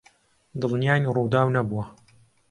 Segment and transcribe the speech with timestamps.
[0.59, 1.85] دڵنیاین ڕووداو نەبووە.